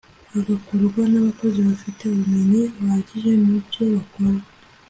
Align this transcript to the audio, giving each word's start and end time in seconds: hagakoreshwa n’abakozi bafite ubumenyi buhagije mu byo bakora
hagakoreshwa 0.33 1.03
n’abakozi 1.11 1.59
bafite 1.67 2.01
ubumenyi 2.05 2.61
buhagije 2.77 3.31
mu 3.45 3.55
byo 3.65 3.83
bakora 3.93 4.39